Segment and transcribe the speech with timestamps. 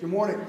[0.00, 0.40] Good morning.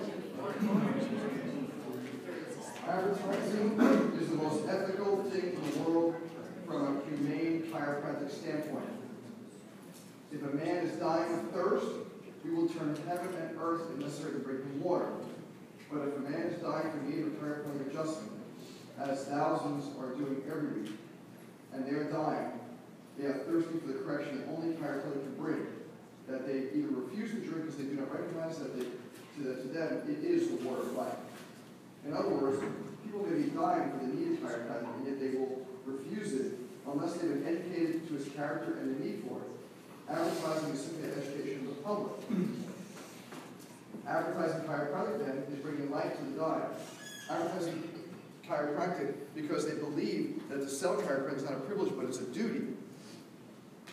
[2.87, 3.79] Advertising
[4.17, 6.15] is the most ethical thing in the world
[6.65, 8.87] from a humane chiropractic standpoint.
[10.31, 11.85] If a man is dying of thirst,
[12.45, 15.11] we will turn heaven and earth if necessary to bring him water.
[15.91, 18.31] But if a man is dying from need of chiropractic adjustment,
[18.99, 20.93] as thousands are doing every week,
[21.73, 22.51] and they are dying,
[23.17, 25.67] they are thirsty for the correction that only chiropractic can bring,
[26.29, 28.85] that they either refuse to drink because they do not recognize that they,
[29.37, 31.15] to, to them it is the water of life.
[32.05, 32.63] In other words,
[33.03, 36.53] people may be dying for the need of chiropractic, and yet they will refuse it
[36.91, 39.51] unless they've been educated to its character and the need for it.
[40.09, 42.11] Advertising is simply education of the public.
[44.07, 46.63] Advertising chiropractic then is bringing light to the dying.
[47.29, 47.89] Advertising
[48.47, 52.25] chiropractic because they believe that to sell chiropractic is not a privilege, but it's a
[52.25, 52.67] duty.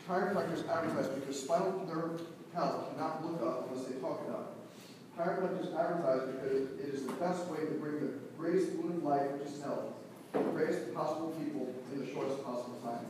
[0.08, 2.22] Chiropractors advertise because spinal nerve
[2.54, 5.20] health cannot look up unless they talk about it.
[5.20, 9.32] Chiropractors advertise because it is the best way to bring the greatest boon of life,
[9.32, 9.98] which is health,
[10.32, 13.04] the greatest possible people in the shortest possible time.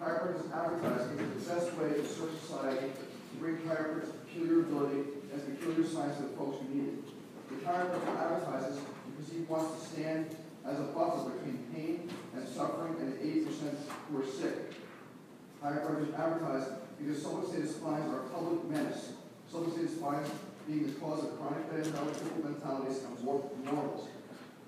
[0.00, 5.20] Chiropractors advertise because it's the best way to serve society to bring chiropractic peculiar ability
[5.32, 7.04] and peculiar science to the folks who need it.
[7.52, 8.80] The chiropractor advertises
[9.12, 13.76] because he wants to stand as a buffer between pain and suffering and the 80%
[14.08, 14.72] who are sick.
[15.62, 19.12] Chiropractors advertise because somatic spines are a public menace.
[19.50, 20.30] Somatic spines
[20.66, 24.08] being the cause of chronic metabolic mentalities and warped morals.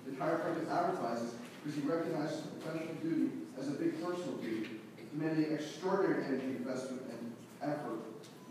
[0.05, 4.69] The chiropractor advertises because he recognizes professional duty as a big personal duty,
[5.11, 7.99] demanding extraordinary energy investment and effort,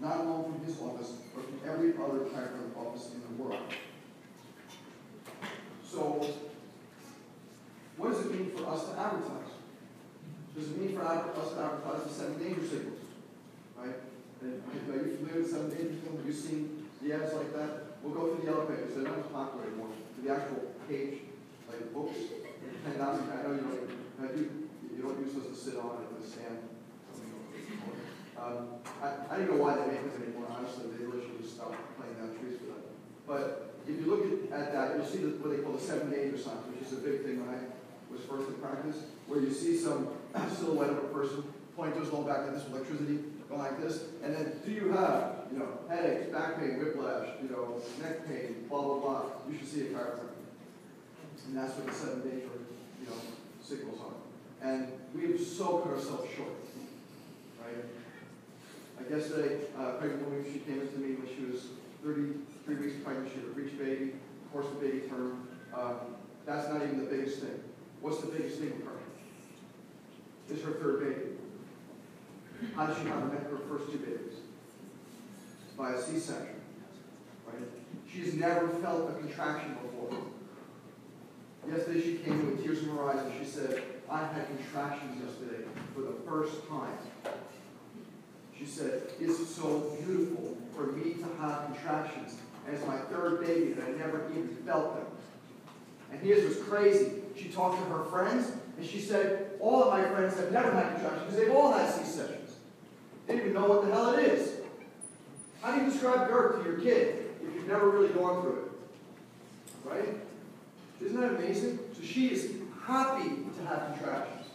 [0.01, 3.63] not alone from his office, but from every other chiropractic office in the world.
[5.89, 6.27] So,
[7.97, 9.53] what does it mean for us to advertise?
[10.57, 12.99] Does it mean for us to advertise the seven danger signals?
[13.79, 13.95] Right?
[14.43, 16.19] Are you familiar with seven danger signals?
[16.19, 17.99] Have you seen the ads like that?
[18.03, 18.95] We'll go through the elevators.
[18.95, 19.89] They're not popular anymore.
[20.17, 21.21] To the actual page,
[21.75, 22.19] like books.
[22.87, 23.65] And I know you
[24.21, 24.45] don't,
[24.95, 26.59] you don't use those to sit on it to stand.
[28.39, 30.85] Um, I, I don't know why they make them anymore, honestly.
[30.93, 32.77] They literally just stop playing down trees for.
[33.27, 36.11] But if you look at, at that, you'll see the, what they call the seven
[36.11, 37.61] danger signs, which is a big thing when I
[38.13, 40.09] was first in practice, where you see some
[40.57, 41.45] silhouette of a person
[41.77, 43.19] point to his back like this with electricity,
[43.49, 47.49] going like this, and then do you have, you know, headaches, back pain, whiplash, you
[47.49, 50.34] know, neck pain, blah, blah, blah, you should see a chiropractor.
[51.47, 52.49] And that's what the seven danger,
[53.01, 53.17] you know,
[53.63, 54.67] signals are.
[54.67, 56.57] And we have so cut ourselves short,
[57.61, 57.85] right?
[58.97, 61.67] Like yesterday, uh, pregnant woman, she came into me when she was
[62.03, 64.13] 33 weeks pregnant, she had breech baby,
[64.45, 65.49] of course the baby term.
[65.75, 65.97] Um,
[66.47, 67.61] that's not even the biggest thing.
[68.01, 68.99] What's the biggest thing with her?
[70.51, 71.31] It's her third baby.
[72.75, 74.39] How did she have her first two babies?
[75.77, 76.61] By a C-section,
[77.47, 77.57] right?
[78.11, 80.11] She's never felt a contraction before.
[81.71, 85.23] Yesterday she came in with tears in her eyes and she said, I had contractions
[85.23, 85.65] yesterday
[85.95, 86.99] for the first time.
[88.57, 92.37] She said, it's so beautiful for me to have contractions.
[92.71, 95.07] It's my third baby and I never even felt them.
[96.13, 97.23] And here's what's crazy.
[97.37, 100.93] She talked to her friends and she said, all of my friends have never had
[100.95, 102.57] contractions because they've all had C-sections.
[103.27, 104.61] They don't even know what the hell it is.
[105.63, 109.89] How do you describe birth to your kid if you've never really gone through it?
[109.89, 110.19] Right?
[111.01, 111.79] Isn't that amazing?
[111.97, 112.53] So she is
[112.85, 114.47] happy to have contractions.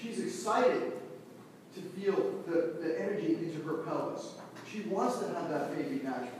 [0.00, 0.92] She's excited
[1.74, 4.34] to feel the, the energy into her pelvis.
[4.70, 6.32] She wants to have that baby naturally.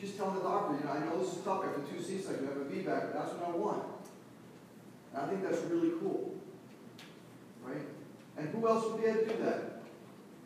[0.00, 2.52] She's telling the doctor, you know, I know this is tough after two C-sections, I
[2.52, 3.84] have a VBAC, but that's what I want.
[5.14, 6.34] And I think that's really cool.
[7.64, 7.82] Right?
[8.36, 9.82] And who else would be able to do that?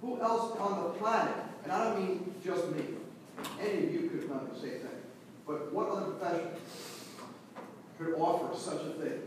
[0.02, 2.84] Who else on the planet, and I don't mean just me,
[3.60, 5.00] any of you could have done the same thing,
[5.46, 6.48] but what other profession
[7.98, 9.20] could offer such a thing?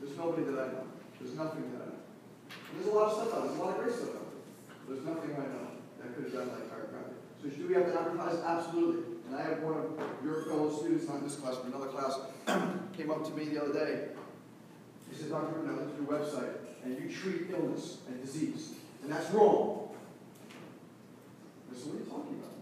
[0.00, 0.84] There's nobody that I know.
[1.20, 2.00] There's nothing that I know.
[2.74, 3.48] There's a lot of stuff out there.
[3.48, 4.94] There's a lot of great stuff out there.
[4.94, 5.68] There's nothing I know
[6.00, 7.16] that could have done like chiropractic.
[7.42, 8.38] So do we have to advertise?
[8.44, 9.16] Absolutely.
[9.26, 12.20] And I have one of your fellow students, not this class, but another class,
[12.96, 14.08] came up to me the other day.
[15.10, 15.52] He said, Dr.
[15.52, 16.54] Bruno, I looked at your website,
[16.84, 18.74] and you treat illness and disease.
[19.02, 19.88] And that's wrong.
[21.70, 22.54] I said, what are you talking about?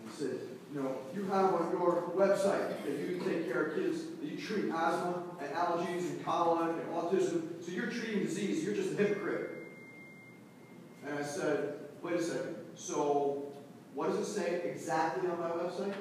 [0.00, 3.76] And he said, you know, you have on your website that you take care of
[3.76, 7.64] kids, that you treat asthma and allergies and colic and autism.
[7.64, 8.62] So you're treating disease.
[8.64, 9.50] You're just a hypocrite.
[11.04, 12.56] And I said, wait a second.
[12.76, 13.52] So
[13.94, 15.94] what does it say exactly on my website?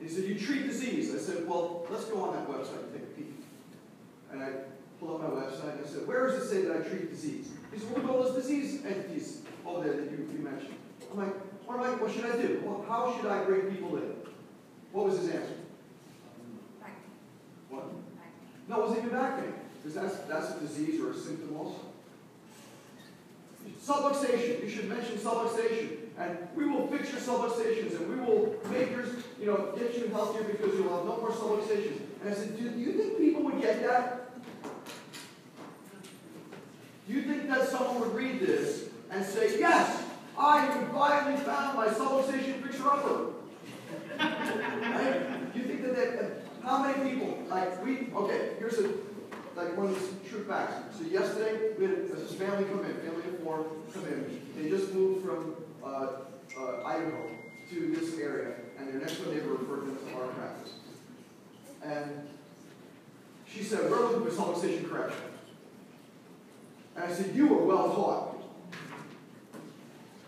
[0.00, 1.12] He said, you treat disease.
[1.12, 3.34] I said, well, let's go on that website and take a peek.
[4.30, 4.50] And I
[5.00, 7.50] pull up my website and I said, where does it say that I treat disease?
[7.72, 10.74] He said, well, go those disease entities over there that you, you mentioned.
[11.12, 11.34] I'm like,
[11.68, 12.62] what, am I, what should I do?
[12.64, 14.14] Well, how should I bring people in?
[14.90, 15.52] What was his answer?
[16.80, 16.96] Back
[17.68, 17.84] What?
[18.68, 21.80] No, it wasn't even back pain, because that's, that's a disease or a symptom also.
[23.84, 25.96] Subluxation, you should mention subluxation.
[26.16, 30.08] And we will fix your subluxations and we will make yours, you know, get you
[30.08, 32.00] healthier because you'll have no more subluxations.
[32.22, 34.30] And I said, do you think people would get that?
[37.06, 40.07] Do you think that someone would read this and say, yes,
[40.38, 43.32] I have finally found my subluxation fixer-upper?
[44.18, 45.22] right?
[45.54, 46.30] You think that, that,
[46.62, 48.88] how many people, like we, okay, here's a,
[49.56, 50.96] like one of these true facts.
[50.96, 54.40] So yesterday, we had a family come in, family of four come in.
[54.56, 56.08] They just moved from uh,
[56.56, 57.30] uh, Idaho
[57.70, 60.74] to this area, and their next door neighbor referred them to our practice.
[61.82, 62.28] And
[63.46, 65.20] she said, we're looking for subluxation correction.
[66.94, 68.27] And I said, you were well taught.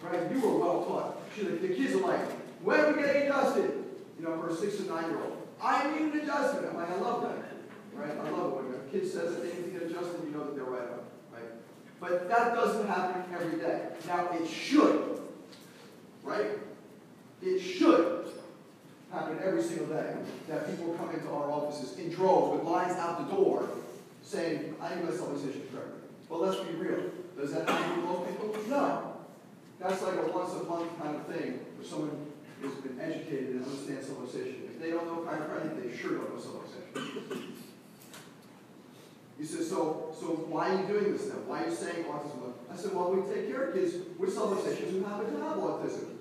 [0.02, 0.32] Right?
[0.32, 1.16] You were well taught.
[1.34, 2.20] She said, the kids are like,
[2.62, 3.84] when are we getting adjusted?
[4.18, 5.36] You know, for a six and nine year old.
[5.62, 6.66] I need an adjustment.
[6.68, 7.36] I'm like, I love that.
[7.94, 8.10] Right?
[8.10, 10.44] I love it when a kid says that they need to get adjusted, you know
[10.44, 11.00] that they're right on.
[11.32, 11.50] Right?
[12.00, 13.88] But that doesn't happen every day.
[14.06, 15.20] Now, it should.
[16.22, 16.58] Right?
[17.42, 18.28] It should
[19.12, 20.14] happen every single day
[20.48, 23.68] that people come into our offices in droves with lines out the door
[24.22, 25.62] saying, I need my corrected.
[26.28, 27.10] But let's be real.
[27.36, 28.54] Does that happen with most people?
[28.68, 29.09] No.
[29.80, 32.26] That's like a once a month kind of thing for someone
[32.60, 34.66] who's been educated and understands subluxation.
[34.68, 37.54] If they don't know chiropractic, they sure don't know subluxation.
[39.38, 41.48] He says, so, so why are you doing this then?
[41.48, 42.52] Why are you saying autism?
[42.70, 46.16] I said, well, we take care of kids with subluxations who happen to have autism,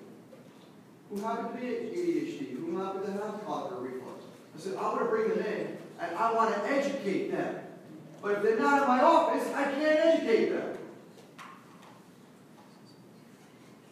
[1.09, 4.23] who happen to be ADHD, who happen to have cognitive reflux.
[4.55, 7.55] I said, I want to bring them in, and I want to educate them.
[8.21, 10.68] But if they're not in my office, I can't educate them.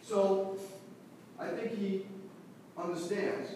[0.08, 0.56] So,
[1.38, 2.06] I think he
[2.78, 3.50] understands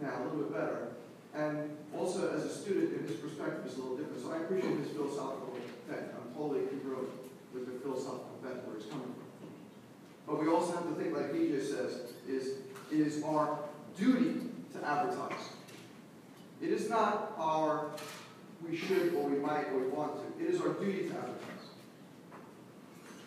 [0.00, 0.88] now a little bit better.
[1.34, 4.22] And also, as a student, his perspective is a little different.
[4.22, 5.58] So I appreciate his philosophical
[5.88, 6.06] bent.
[6.16, 7.10] I'm totally congruent
[7.52, 9.48] with the philosophical bent where he's coming from.
[10.26, 12.58] But we also have to think, like BJ says, is
[12.90, 13.58] it is our
[13.98, 14.40] duty
[14.72, 15.50] to advertise.
[16.62, 17.90] It is not our
[18.66, 20.44] we should or we might or we want to.
[20.44, 21.66] It is our duty to advertise.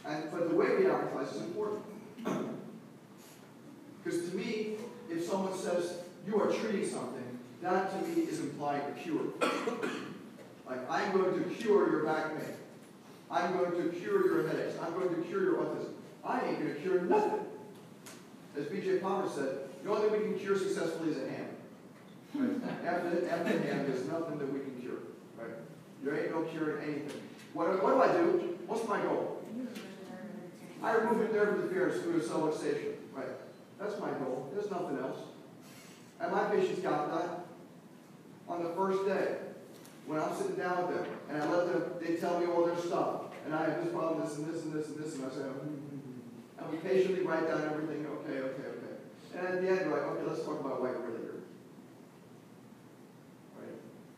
[0.06, 1.84] And but the way we advertise is important.
[2.24, 4.76] Because to me,
[5.10, 7.24] if someone says you are treating something,
[7.62, 9.26] that to me is implying a cure.
[10.66, 12.56] like I'm going to cure your back pain.
[13.30, 14.76] I'm going to cure your headaches.
[14.82, 15.92] I'm going to cure your autism.
[16.24, 17.42] I ain't going to cure nothing.
[18.58, 19.00] As B.J.
[19.00, 21.48] Palmer said, the only thing we can cure successfully is a hand.
[22.34, 22.50] Right?
[22.86, 24.98] after, the hand, there's nothing that we can cure.
[25.38, 25.52] Right?
[26.04, 27.22] There ain't no cure in anything.
[27.54, 28.58] What, what do I do?
[28.68, 29.44] What's my goal?
[30.84, 32.96] I remove nerve interference through a subluxation.
[33.14, 33.28] Right.
[33.80, 34.52] That's my goal.
[34.54, 35.20] There's nothing else.
[36.20, 37.46] And my patients got that
[38.48, 39.38] on the first day
[40.08, 42.78] when I'm sitting down with them and I let them, they tell me all their
[42.78, 43.24] stuff.
[43.46, 45.42] And I have this problem, this and this and this and this, and I say,
[45.42, 46.60] mm-hmm.
[46.60, 48.88] and we patiently write down everything, okay, okay, okay.
[49.36, 51.44] And at the end, we're like, okay, let's talk about really here.
[53.58, 53.76] Right?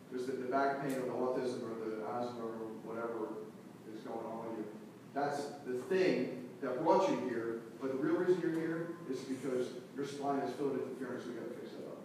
[0.09, 3.45] Because the, the back pain or the autism or the asthma or whatever
[3.94, 4.65] is going on with you,
[5.13, 9.67] that's the thing that brought you here, but the real reason you're here is because
[9.95, 12.01] your spine is filled with interference, We've gotta fix that up.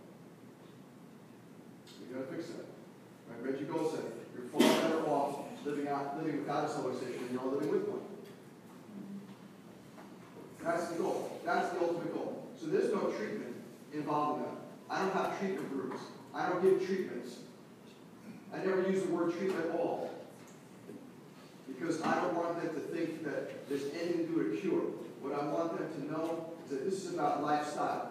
[2.01, 2.67] We gotta fix that.
[3.31, 3.53] Right?
[3.53, 7.41] Reggie Gold said, you're far better off living out living without a subluxation than you
[7.41, 8.01] are living with one.
[10.63, 11.41] That's the goal.
[11.45, 12.47] That's the ultimate goal.
[12.59, 13.55] So there's no treatment
[13.93, 14.55] involved in that.
[14.91, 16.01] I don't have treatment groups.
[16.35, 17.37] I don't give treatments.
[18.53, 20.11] I never use the word treatment at all.
[21.85, 24.81] Because I don't want them to think that there's anything to do with cure.
[25.21, 28.09] What I want them to know is that this is about lifestyle.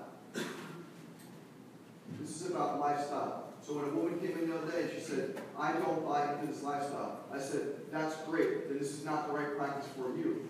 [2.20, 3.46] This is about lifestyle.
[3.66, 6.32] So when a woman came in the other day and she said, I don't buy
[6.34, 7.62] into this lifestyle, I said,
[7.92, 10.48] that's great, then this is not the right practice for you.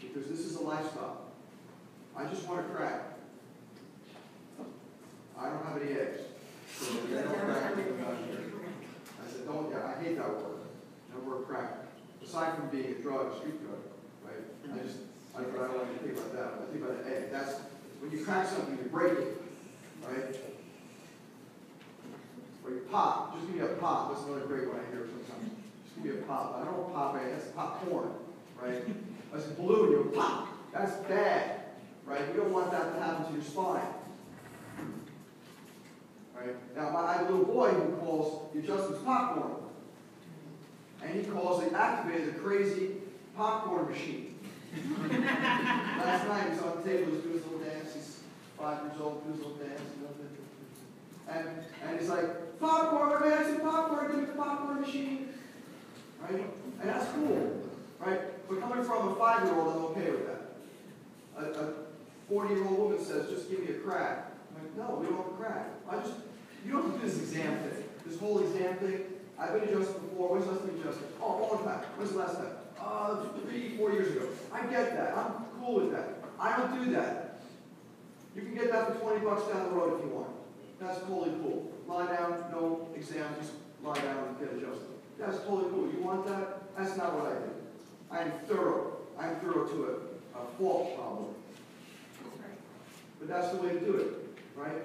[0.00, 1.22] Because this is a lifestyle.
[2.16, 3.18] I just want to crack.
[5.36, 6.20] I don't have any eggs.
[6.78, 10.55] So I don't crack I said, don't, yeah, I hate that word.
[11.44, 11.70] Crack.
[12.22, 13.78] Aside from being a drug, a street drug,
[14.24, 14.42] right?
[14.64, 14.98] I just,
[15.36, 16.48] I, I don't want you to think about that.
[16.62, 17.30] I think about an egg.
[17.30, 17.60] That's,
[18.00, 19.42] when you crack something, you break it,
[20.02, 20.36] right?
[22.64, 23.34] Or you pop.
[23.34, 24.12] Just give me a pop.
[24.12, 25.50] That's another great one I hear sometimes.
[25.84, 26.58] Just give me a pop.
[26.60, 27.14] I don't pop.
[27.14, 28.10] That's popcorn,
[28.60, 28.82] right?
[29.32, 29.90] That's blue.
[29.90, 30.48] You pop.
[30.72, 31.60] That's bad,
[32.04, 32.22] right?
[32.34, 33.82] You don't want that to happen to your spine.
[36.34, 36.76] Right?
[36.76, 39.65] Now, I have a little boy who calls the adjustments popcorn.
[41.06, 42.92] And he calls it activated the crazy
[43.36, 44.34] popcorn machine.
[45.10, 48.20] Last night he was on the table, he's doing his little dance, he's
[48.58, 50.10] five years old, doing his little dance, you know,
[51.28, 51.48] and,
[51.82, 55.28] and he's like, popcorn, man, some popcorn, give me the popcorn machine.
[56.20, 56.44] Right?
[56.80, 57.62] And that's cool,
[57.98, 58.48] right?
[58.48, 60.42] But coming from a five-year-old, I'm okay with that.
[61.38, 61.72] A, a
[62.30, 64.32] 40-year-old woman says, just give me a crack.
[64.56, 65.66] I'm like, no, we don't have a crack.
[65.88, 66.14] I just,
[66.64, 67.84] you don't have to do this exam thing.
[68.06, 69.02] This whole exam thing,
[69.38, 70.32] I've been adjusted before.
[70.32, 71.08] When's the last time you adjusted?
[71.20, 71.84] Oh, long time.
[71.96, 72.52] When's the last time?
[72.80, 74.28] Uh, three, four years ago.
[74.52, 75.16] I get that.
[75.16, 76.08] I'm cool with that.
[76.38, 77.40] I don't do that.
[78.34, 80.28] You can get that for 20 bucks down the road if you want.
[80.78, 81.72] That's totally cool.
[81.86, 83.52] Lie down, no exam, just
[83.82, 84.88] lie down and get adjusted.
[85.18, 85.90] That's totally cool.
[85.90, 86.76] You want that?
[86.76, 87.50] That's not what I do.
[88.10, 88.98] I'm thorough.
[89.18, 91.34] I'm thorough to a, a fault problem.
[93.18, 94.82] But that's the way to do it, right?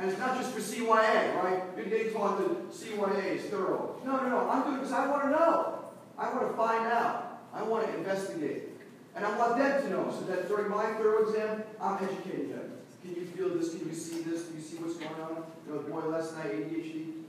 [0.00, 1.60] And it's not just for CYA, right?
[1.76, 4.00] You're getting taught that CYA is thorough.
[4.02, 4.48] No, no, no.
[4.48, 5.84] I'm doing it because I want to know.
[6.16, 7.44] I want to find out.
[7.52, 8.80] I want to investigate.
[9.14, 12.72] And I want them to know so that during my thorough exam, I'm educating them.
[13.02, 13.76] Can you feel this?
[13.76, 14.46] Can you see this?
[14.48, 15.44] Can you see what's going on?
[15.68, 17.20] You the boy last night, ADHD,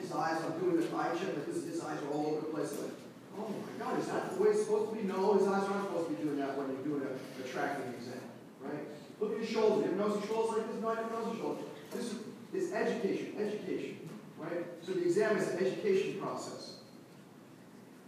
[0.00, 2.80] his eyes, I'm doing the eye check because his eyes are all over the place.
[2.80, 2.96] Like,
[3.36, 5.04] oh my God, is that the way it's supposed to be?
[5.04, 7.92] No, his eyes aren't supposed to be doing that when you're doing a, a tracking
[7.92, 8.24] exam,
[8.64, 8.88] right?
[9.20, 9.84] Look at his shoulders.
[9.84, 10.80] You ever notice his shoulders like this?
[10.80, 11.68] No, I his shoulders.
[11.92, 12.14] This
[12.52, 14.64] is, education, education, right?
[14.82, 16.74] So the exam is an education process.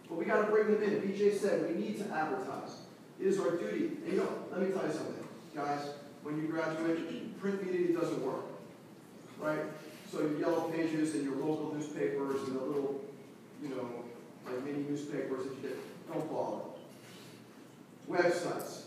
[0.09, 1.01] But we got to bring them in.
[1.01, 2.77] BJ said we need to advertise.
[3.21, 3.93] It is our duty.
[4.05, 5.25] And you know, let me tell you something,
[5.55, 5.91] guys.
[6.23, 8.45] When you graduate, print media doesn't work,
[9.41, 9.61] right?
[10.11, 13.01] So your yellow pages and your local newspapers and the little,
[13.63, 13.89] you know,
[14.47, 16.63] like mini newspapers that you get, don't bother.
[18.09, 18.83] Websites,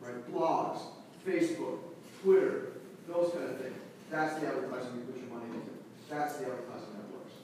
[0.00, 0.32] right?
[0.32, 0.80] Blogs,
[1.26, 1.78] Facebook,
[2.22, 2.72] Twitter,
[3.06, 3.76] those kind of things.
[4.10, 5.72] That's the advertising you put your money into.
[6.08, 7.34] That's the advertising that works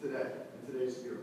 [0.00, 1.18] today, in today's era.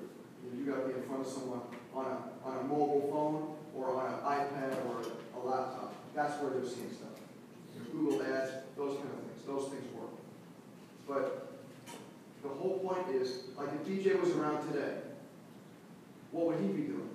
[0.56, 1.62] You got to be in front of someone
[1.96, 5.02] on a, on a mobile phone or on an iPad or
[5.40, 5.96] a laptop.
[6.14, 7.10] That's where they're seeing stuff.
[7.92, 9.46] Google Ads, those kind of things.
[9.46, 10.10] Those things work.
[11.08, 11.54] But
[12.42, 14.98] the whole point is, like if BJ was around today,
[16.32, 17.10] what would he be doing?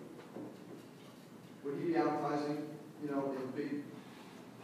[1.65, 2.67] Would he be advertising,
[3.03, 3.83] you know, in big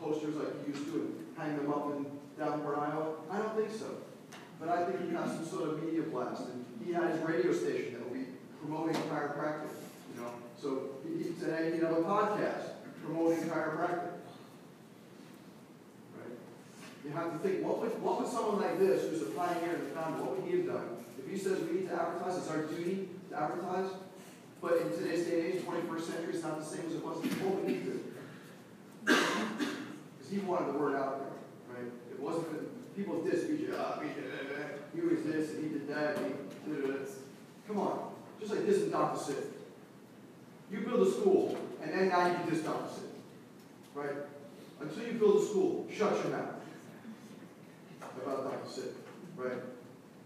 [0.01, 2.07] posters like he used to and hang them up in
[2.39, 3.15] Davenport, Iowa?
[3.31, 3.97] I don't think so.
[4.61, 6.43] But I think he has some sort of media blast.
[6.43, 8.27] And he had his radio station that will be
[8.61, 9.75] promoting chiropractic.
[10.15, 10.31] You know,
[10.61, 12.71] so he, today he have a podcast
[13.05, 14.13] promoting chiropractic.
[17.05, 19.85] You have to think, what would, what would someone like this, who's a pioneer in
[19.85, 20.89] the founder, what would he have done?
[21.19, 23.91] If he says we need to advertise, it's our duty to advertise,
[24.61, 27.21] but in today's day and age, 21st century, it's not the same as it was
[27.23, 28.05] before we need to.
[29.05, 31.93] Because he wanted the word out there, right?
[32.11, 34.21] It wasn't for people diss BJ, ah, BJ,
[34.95, 36.37] he was this, and he did that, and
[36.67, 37.09] he did it.
[37.67, 38.13] Come on.
[38.39, 39.19] Just like this and Dr.
[39.19, 39.37] Sid.
[40.71, 42.95] You build a school, and then now you can diss Dr.
[42.95, 43.11] Sid.
[43.95, 44.17] Right?
[44.81, 46.54] Until you build a school, shut your mouth
[48.23, 48.71] about Dr.
[48.71, 48.95] Sid,
[49.37, 49.59] right?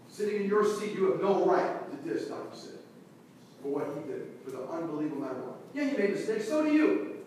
[0.07, 2.55] Sitting in your seat, you have no right to diss Dr.
[2.55, 2.79] Sid
[3.61, 5.55] for what he did, for the unbelievable matter of what.
[5.73, 7.17] Yeah, he made mistakes, so do you.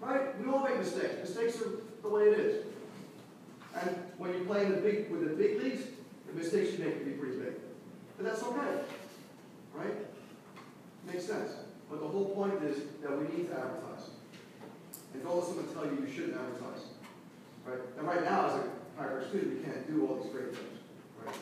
[0.00, 0.40] Right?
[0.40, 1.14] We all make mistakes.
[1.20, 1.70] Mistakes are
[2.02, 2.66] the way it is.
[3.74, 5.82] And when you play in the big with the big leagues,
[6.26, 7.54] the mistakes you make can be pretty big.
[8.16, 8.80] But that's okay.
[9.74, 9.94] Right?
[11.06, 11.52] Makes sense.
[11.90, 14.10] But the whole point is that we need to advertise.
[15.14, 16.86] And don't let someone tell you you shouldn't advertise.
[17.66, 17.80] Right?
[17.98, 18.60] And right now,
[18.98, 20.78] as a student, you can't do all these great things,
[21.24, 21.34] right?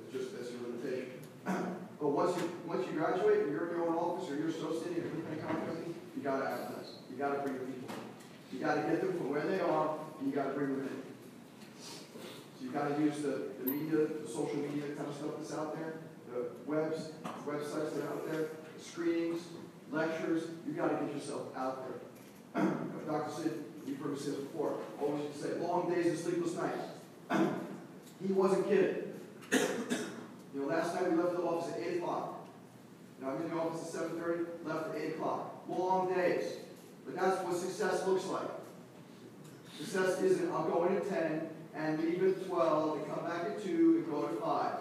[0.00, 1.18] It's just, that's your limitation.
[2.00, 5.10] but once you, once you graduate, and you're in your own office, or you're associated
[5.10, 7.02] in a company, you gotta advertise.
[7.10, 8.58] You gotta bring the people in.
[8.58, 11.02] You gotta get them from where they are, and you gotta bring them in.
[11.82, 15.74] So you gotta use the, the media, the social media kind of stuff that's out
[15.74, 15.98] there,
[16.30, 17.10] the webs,
[17.44, 19.42] websites that are out there, the screenings,
[19.90, 21.98] lectures, you gotta get yourself out there.
[23.06, 23.42] Dr.
[23.42, 26.91] Sid, you've heard me say before, always say, long days and sleepless nights
[28.26, 29.02] he wasn't kidding.
[29.52, 32.46] you know, last night we left the office at 8 o'clock.
[33.20, 35.64] Now I'm in the office at 7.30, left at 8 o'clock.
[35.68, 36.56] Long days.
[37.04, 38.48] But that's what success looks like.
[39.78, 43.64] Success isn't, I'll go in at 10 and leave at 12 and come back at
[43.64, 44.72] 2 and go at 5.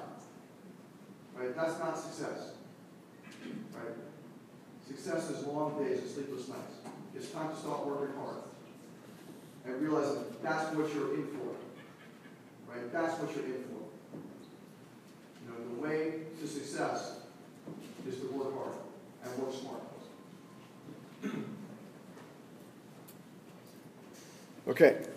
[1.36, 1.56] Right?
[1.56, 2.52] That's not success.
[3.74, 3.96] Right?
[4.88, 6.76] Success is long days and sleepless nights.
[7.16, 8.38] It's time to start working hard.
[9.66, 11.56] And realizing that's what you're in for.
[12.72, 12.92] Right?
[12.92, 13.84] That's what you're in for.
[15.44, 17.20] You know, the way to success
[18.08, 18.76] is to work hard
[19.24, 19.82] and work smart.
[24.68, 25.11] Okay.